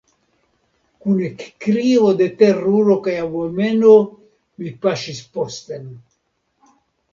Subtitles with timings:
[1.03, 3.93] Kun ekkrio de teruro kaj abomeno
[4.65, 5.89] mi paŝis posten.